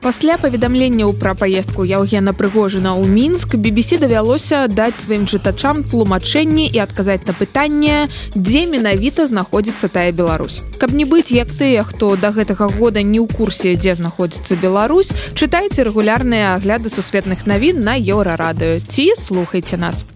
[0.00, 6.80] Пасля паведамленняў пра паездку Яўгена Прыгожына ў Мінск BBC давялося даць сваім чытачам тлумачэнні і
[6.80, 10.64] адказаць на пытанне, дзе менавіта знаходзіцца тая Беларусь.
[10.80, 15.12] Каб не быць як тыя, хто да гэтага года не ў курсе, дзе знаходзіцца Беларусь,
[15.36, 18.80] чытайце рэгулярныя агляды сусветных навін на еўрарадыё.
[18.80, 20.08] Ці слухайце нас.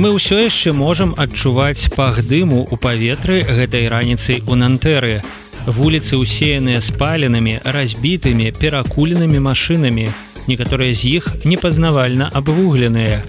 [0.00, 5.20] Мы ўсё яшчэ можам адчуваць пах дыму ў паветры гэтай раніцай у Нантэры
[5.66, 10.08] вуліцы ўсеяныя спаленымі разбітымі перакуленымі машынамі
[10.46, 13.22] некаторыя з іх непазнавальна абвугленыя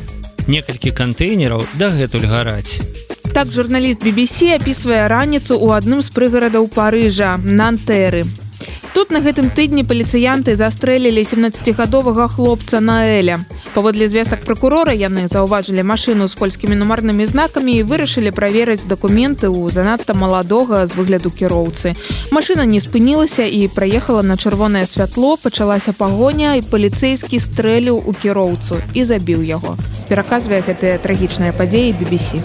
[0.48, 2.80] некалькі кантэйнераў дагэтуль гараць.
[3.34, 8.24] Так журналіст BBC апісвае раніцу ў адным з прыгарадаў парыжа нантэры
[8.96, 13.44] Тут на гэтым тыдні паліцыянты застрэлілі 17гадовага хлопца наэля.
[13.76, 19.68] Паводле звестак пракурора яны заўважылі машыну з польскімі нумарнымі знакамі і вырашылі праверыць дакументы ў
[19.68, 21.92] занадта маладога з выгляду кіроўцы.
[22.32, 28.80] Машына не спынілася і праехала на чырвонае святло, пачалася пагоня і паліцэйскі стрэліў у кіроўцу
[28.96, 29.76] і забіў яго.
[30.08, 32.40] Пераказвае гэтыя трагічныя падзеі BBC.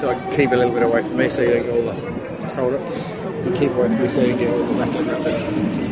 [0.00, 1.94] to like, keep a little bit away from me so you don't get all the
[2.42, 5.88] just hold it keep away from me so you get all the metal and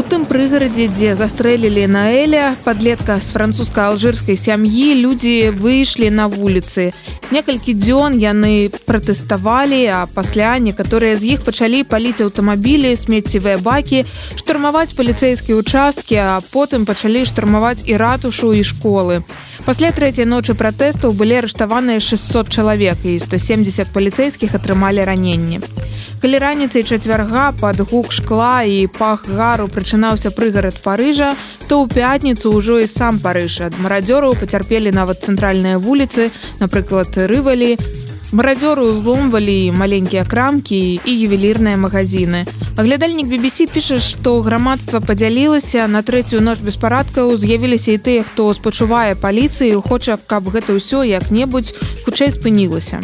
[0.00, 6.94] У тым прыгарадзе, дзе застрэлілі наэля падлетка з французска-алжырскай сям'і людзі выйшлі на вуліцы.
[7.34, 14.06] Некалькі дзён яны пратэставалі, а пасля некаторыя з іх пачалі паліць аўтамабілі, смеццевыя бакі,
[14.40, 19.20] штурмаваць паліцэйскія ўчасткі, а потым пачалі штурмаваць і ратушу і школы.
[19.66, 25.60] Пасля трэцяй ночы пратэстаў былі арыштаваныя 600 чалавек і 170 паліцэйскіх атрымалі раненні.
[26.20, 31.32] Калі раніцай чацвярга пад гук шкла і пах гару прычынаўся прыгарад парыжа,
[31.64, 36.28] то ў пятніцу ўжо і сам парыж ад марадзёраў пацярпелі нават цэнтральныя вуліцы,
[36.60, 37.80] напрыклад, рывалі,
[38.30, 42.46] Марадзёры ўзломвалі маленькія крамкі і ювелірныя магазины.
[42.78, 49.18] Аглядальнік BBC піша, што грамадства падзялілася на трэцюю ноч беспарадкаў з'явіліся і тыя, хто спачувае
[49.18, 51.74] паліцыі, хоча, каб гэта ўсё як-небудзь
[52.06, 53.02] хутчэй спынілася.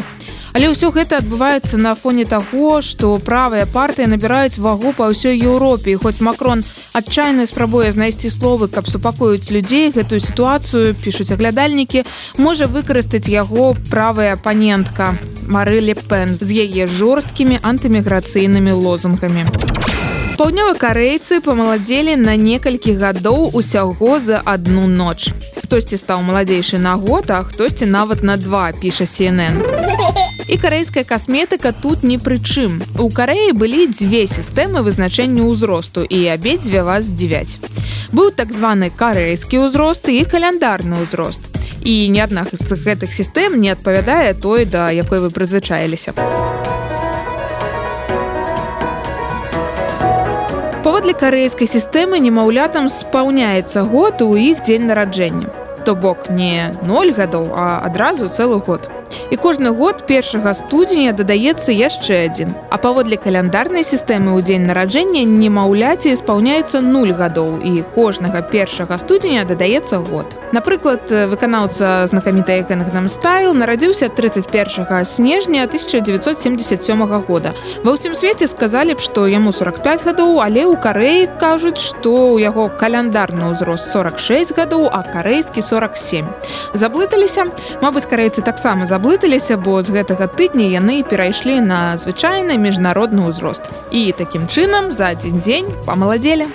[0.56, 6.00] Але ўсё гэта адбываецца на фоне таго, што правыя партыі набіраюць вагу па ўсёй Еўропе.
[6.00, 6.64] хоць Макрон
[6.96, 12.08] адчайна спрабуе знайсці словы, каб супакоіць людзей гэтую сітуацыю, пішуць аглядальнікі,
[12.40, 19.44] можа выкарыстаць яго правая апанентка Марылі Пен з яе жорсткімі антыміграцыйнымі лозунгамі.
[20.40, 25.36] Паўднёва-карейцы памаладзелі на некалькі гадоў усяго за одну ноч.
[25.60, 29.95] Хтосьці стаў маладзейшы на год, а хтосьці нават на два піша CNN
[30.48, 32.78] і карэйская касметыка тут ні пры чым.
[32.98, 37.58] У карэі былі дзве сістэмы вызначэння ўзросту і абедзве вас здзівяць.
[38.14, 41.50] Быў так званы карэйскі ўзрост і каляндарны ўзрост.
[41.82, 46.14] І ні адна з гэтых сістэм не адпавядае той, да якой вы прызвычаіліся.
[50.86, 55.50] Паводле карэйскай сістэмы немаўлятам спаўняецца год у іх дзень нараджэння.
[55.86, 58.90] То бок не 0 гадоў, а адразу цэлы год
[59.30, 62.54] і кожны год першага студзеня дадаецца яшчэ адзін.
[62.70, 69.44] А паводле каляндарнай сістэмы ў дзень нараджэння немаўляці спаўняецца 0 гадоў і кожнага першага студзеня
[69.44, 70.34] дадаецца год.
[70.54, 77.52] Напрыклад, выканаўца знакамітая Кэнгнам стайл нарадзіўся 31 снежня 1977 года.
[77.82, 82.46] Ва ўсім свеце сказалі б, што яму 45 гадоў, але ў карэі кажуць, што ў
[82.46, 86.24] яго каляндарны ўзрост 46 гадоў, а карэйскі 47.
[86.74, 87.50] Заблыталіся,
[87.82, 93.62] Мабыць, карэйцы таксама заблы заблыталіся, бо з гэтага тыдня яны перайшлі на звычайны міжнародны ўзрост.
[93.92, 96.46] І такім чынам за адзін дзень памаладзелі.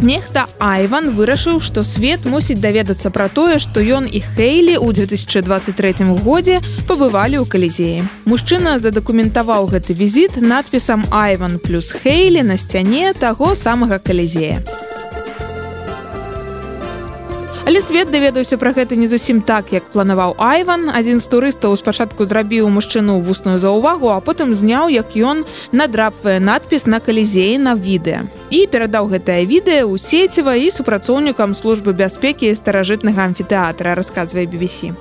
[0.00, 6.04] Нехта Айван вырашыў, што свет мусіць даведацца пра тое, што ён і Хейлі ў 2023
[6.20, 8.04] годзе пабывалі ў калізеі.
[8.28, 14.60] Мужчына задакументаваў гэты візіт надпісам Айван плюс Хейлі на сцяне таго самага калізея.
[17.66, 20.86] Але свет даведаўся пра гэта не зусім так, як планаваў Айван.
[20.94, 25.42] Адзін з турыстаў спачатку зрабіў мужчыну вусную заўвагу, а потым зняў, як ён
[25.74, 28.22] надрапвае надпіс на калізеі на відэа.
[28.54, 34.94] І перадаў гэтае відэа ў сеціва і супрацоўнікам службы бяспекі старажытнага амфітэатра, расказвае BBC.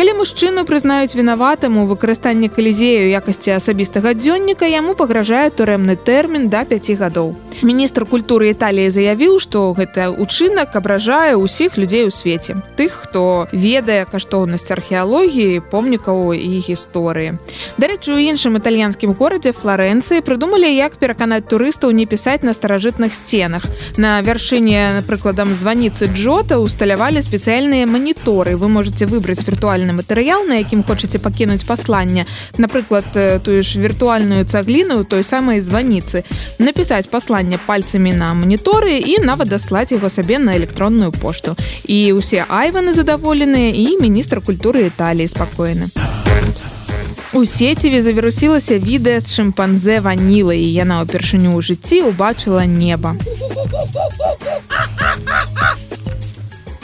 [0.00, 6.64] Калі мужчыну прызнаюць вінаватым у выкарыстанні калізею якасці асабістага дзённіка, яму пагражае турэмны тэрмін да
[6.64, 7.36] 5 гадоў.
[7.62, 12.56] Міністр культуры Італіі заявіў, што гэта ўчынак абражае ўсіх людзей у свеце.
[12.80, 17.36] Тых хто ведае каштоўнасць археалогіі помнікаў і гісторыі.
[17.76, 23.68] Дарэчы у іншым італьянскім горадзе флоренцыі прыдумалі як пераканаць турыстаў не пісаць на старажытных сценах.
[24.00, 28.56] На вяршыні прыкладам званіцы джота усталявалі спецыяльныя маніторы.
[28.56, 32.24] Вы можете выбраць віртуальны матэрыял на якім хочаце пакінуць пасланне.
[32.56, 33.04] Напрыклад
[33.44, 36.24] тую ж віртуальную цагліну той самай званіцы.
[36.56, 41.56] Напісаць пасланне пальцамі на маніторы і нават даслаць яго сабе на электронную пошту.
[41.84, 45.90] І усе айваны задаволеныя і міністр культуры італіі спакойны
[47.32, 53.14] у сеціве завірусілася відэа з шымпанзе ваніла і яна ўпершыню ў жыцці убачыла неба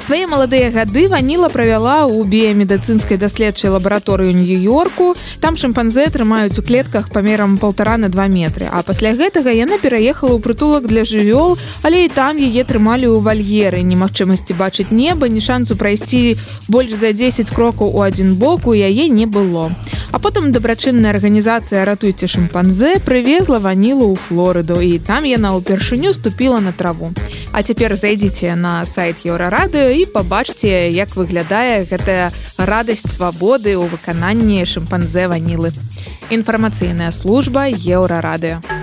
[0.06, 5.18] свае маладыя гады ваніла правяла ў біямедыцынскай даследчай лабараторыі нью-йорку.
[5.42, 8.70] Там шымпанзе трымаюць у клетках памерам полтора на два метры.
[8.70, 13.18] А пасля гэтага яна пераехала ў прытулак для жывёл але і там яе трымалі ў
[13.18, 13.82] вальеры.
[13.82, 16.38] Немагчымасці бачыць неба ні шансу прайсці
[16.70, 19.74] больш за 10 крокаў у адзін бок у яе не было
[20.16, 26.56] а потым дабрачынная арганізацыя ратуйце шымпанзе прывезла ванілу ў флорыду і там яна ўпершыню ступіла
[26.64, 27.12] на траву.
[27.52, 34.64] А цяпер зайдзіце на сайт еўрарадыо і пабачце як выглядае гэтая радасць свабоды ў выкананні
[34.64, 35.76] шымпанзе ванілы
[36.32, 38.75] інфармацыйная служба еўрарадыо